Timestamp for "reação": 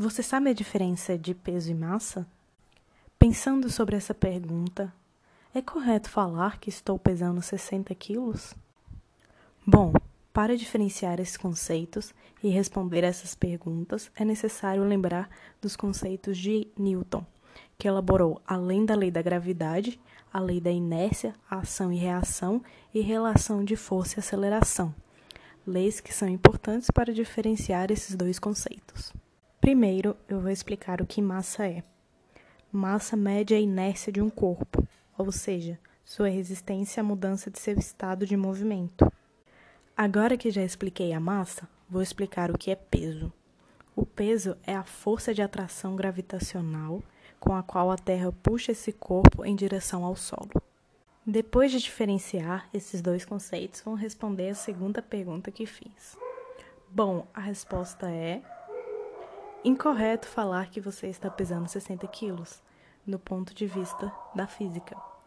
21.96-22.62